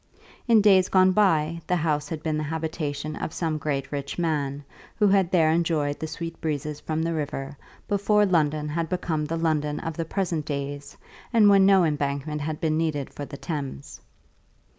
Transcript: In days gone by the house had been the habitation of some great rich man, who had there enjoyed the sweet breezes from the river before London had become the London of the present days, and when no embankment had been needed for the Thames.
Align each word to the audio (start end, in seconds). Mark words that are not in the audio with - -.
In 0.47 0.61
days 0.61 0.89
gone 0.89 1.11
by 1.11 1.61
the 1.67 1.75
house 1.75 2.09
had 2.09 2.23
been 2.23 2.35
the 2.39 2.43
habitation 2.43 3.15
of 3.15 3.31
some 3.35 3.59
great 3.59 3.91
rich 3.91 4.17
man, 4.17 4.63
who 4.95 5.07
had 5.09 5.29
there 5.29 5.51
enjoyed 5.51 5.99
the 5.99 6.07
sweet 6.07 6.41
breezes 6.41 6.79
from 6.79 7.03
the 7.03 7.13
river 7.13 7.55
before 7.87 8.25
London 8.25 8.67
had 8.69 8.89
become 8.89 9.25
the 9.25 9.37
London 9.37 9.79
of 9.81 9.95
the 9.97 10.05
present 10.05 10.43
days, 10.43 10.97
and 11.31 11.49
when 11.51 11.67
no 11.67 11.83
embankment 11.83 12.41
had 12.41 12.59
been 12.59 12.79
needed 12.79 13.13
for 13.13 13.25
the 13.25 13.37
Thames. 13.37 14.01